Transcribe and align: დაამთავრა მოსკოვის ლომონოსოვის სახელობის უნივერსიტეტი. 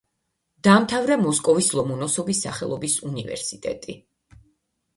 დაამთავრა 0.67 1.17
მოსკოვის 1.25 1.69
ლომონოსოვის 1.81 2.41
სახელობის 2.47 2.99
უნივერსიტეტი. 3.11 3.99